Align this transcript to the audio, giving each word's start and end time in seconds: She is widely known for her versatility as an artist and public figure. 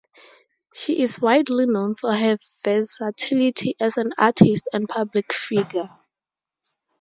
She 0.73 1.03
is 1.03 1.19
widely 1.21 1.67
known 1.67 1.93
for 1.93 2.11
her 2.15 2.35
versatility 2.63 3.75
as 3.79 3.97
an 3.99 4.13
artist 4.17 4.67
and 4.73 4.89
public 4.89 5.31
figure. 5.31 5.91